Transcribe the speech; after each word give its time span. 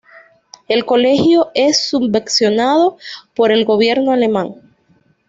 El 0.67 0.83
colegio 0.83 1.51
es 1.53 1.87
subvencionado 1.87 2.97
por 3.35 3.51
el 3.51 3.65
Gobierno 3.65 4.11
alemán. 4.11 4.55